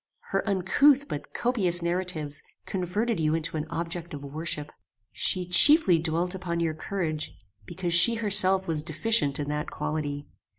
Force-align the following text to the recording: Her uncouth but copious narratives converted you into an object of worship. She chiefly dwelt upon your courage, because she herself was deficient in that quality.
Her 0.31 0.41
uncouth 0.49 1.07
but 1.07 1.31
copious 1.31 1.83
narratives 1.83 2.41
converted 2.65 3.19
you 3.19 3.35
into 3.35 3.55
an 3.55 3.67
object 3.69 4.15
of 4.15 4.23
worship. 4.23 4.71
She 5.11 5.45
chiefly 5.47 5.99
dwelt 5.99 6.33
upon 6.33 6.59
your 6.59 6.73
courage, 6.73 7.35
because 7.67 7.93
she 7.93 8.15
herself 8.15 8.67
was 8.67 8.81
deficient 8.81 9.37
in 9.39 9.47
that 9.49 9.69
quality. 9.69 10.25